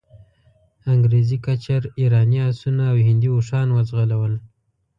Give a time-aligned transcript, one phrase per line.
[0.93, 4.33] انګریزي کچر، ایراني آسونه او هندي اوښان وځغلول.